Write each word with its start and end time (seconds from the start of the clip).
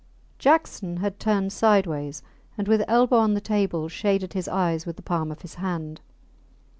Jackson 0.39 0.97
had 0.97 1.19
turned 1.19 1.53
sideways, 1.53 2.23
and 2.57 2.67
with 2.67 2.83
elbow 2.87 3.17
on 3.17 3.35
the 3.35 3.39
table 3.39 3.87
shaded 3.87 4.33
his 4.33 4.47
eyes 4.47 4.83
with 4.83 4.95
the 4.95 5.03
palm 5.03 5.31
of 5.31 5.43
his 5.43 5.53
hand. 5.61 6.01